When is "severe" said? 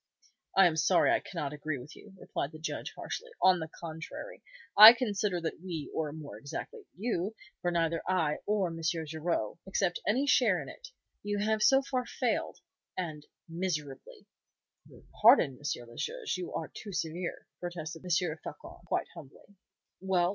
16.91-17.45